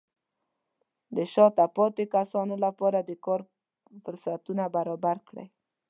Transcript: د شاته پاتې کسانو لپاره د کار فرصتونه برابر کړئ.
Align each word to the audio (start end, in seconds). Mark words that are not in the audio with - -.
د 1.15 1.17
شاته 1.33 1.65
پاتې 1.77 2.03
کسانو 2.15 2.55
لپاره 2.65 2.99
د 3.03 3.11
کار 3.25 3.41
فرصتونه 4.03 4.63
برابر 4.75 5.17
کړئ. 5.27 5.47